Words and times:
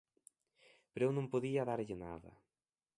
Pero 0.91 1.03
eu 1.07 1.13
non 1.15 1.31
podía 1.33 1.67
darlle 1.69 1.95
nada. 2.05 2.31